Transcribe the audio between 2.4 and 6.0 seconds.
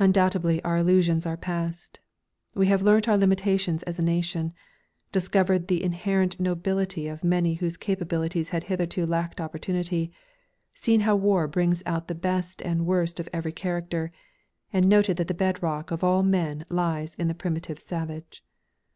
We have learnt our limitations as a nation; discovered the